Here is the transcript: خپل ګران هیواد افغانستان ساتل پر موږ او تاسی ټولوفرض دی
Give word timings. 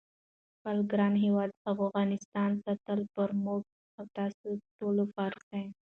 خپل 0.55 0.77
ګران 0.91 1.13
هیواد 1.23 1.49
افغانستان 1.73 2.51
ساتل 2.63 2.99
پر 3.13 3.29
موږ 3.45 3.61
او 3.97 4.03
تاسی 4.15 4.51
ټولوفرض 4.77 5.41
دی 5.51 5.65